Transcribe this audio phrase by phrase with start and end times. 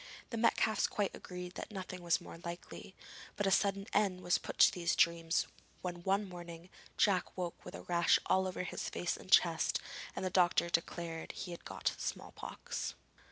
[0.31, 2.95] The Metcalfes quite agreed that nothing was more likely;
[3.35, 5.45] but a sudden end was put to these dreams
[5.83, 9.79] when one morning Jack woke with a rash all over his face and chest,
[10.15, 12.95] and the doctor declared he had got small pox.